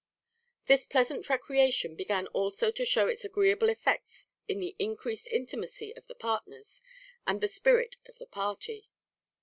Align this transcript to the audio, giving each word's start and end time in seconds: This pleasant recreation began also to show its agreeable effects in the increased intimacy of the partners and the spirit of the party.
This 0.65 0.87
pleasant 0.87 1.29
recreation 1.29 1.95
began 1.95 2.25
also 2.29 2.71
to 2.71 2.85
show 2.85 3.05
its 3.05 3.23
agreeable 3.23 3.69
effects 3.69 4.25
in 4.47 4.59
the 4.59 4.75
increased 4.79 5.27
intimacy 5.27 5.95
of 5.95 6.07
the 6.07 6.15
partners 6.15 6.81
and 7.27 7.39
the 7.39 7.47
spirit 7.47 7.97
of 8.07 8.17
the 8.17 8.25
party. 8.25 8.89